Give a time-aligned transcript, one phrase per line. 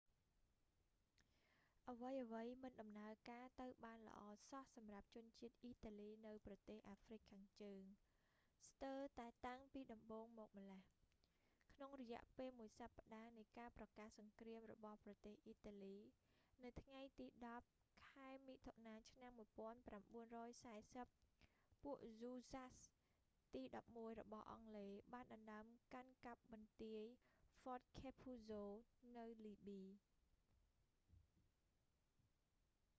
[1.93, 7.81] អ្វីៗមិនដំណើរការទៅបានល្អសោះ សម្រាប់ជនជាតិអ៊ីតាលីនៅប្រទេសអាហ្វ្រិកខាងជើង
[8.67, 10.83] ស្ទើរតែតាំងពីដំបូងមកម្លេះ
[11.73, 15.97] ក្នុងរយៈពេលមួយសប្តាហ៍នៃការប្រកាសសង្គ្រាមរបស់ប្រទេសអ៊ីតាលី
[16.65, 17.27] នៅថ្ងៃទី
[17.67, 19.31] 10 ខែមិថុនាឆ្នាំ
[20.15, 20.81] 1940 ពួកហ៊ូស្សាស៍
[21.85, 23.61] ទី
[23.91, 27.03] 11 របស់អង់គ្លេសបានដណ្តើមកាន់កាប់បន្ទាយ
[27.59, 29.83] ហ្វតឃែភូហ្សូ fort capuzzo នៅលីប៊ី